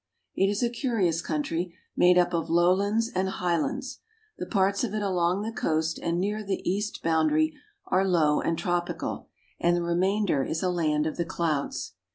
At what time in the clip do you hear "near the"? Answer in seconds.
6.19-6.67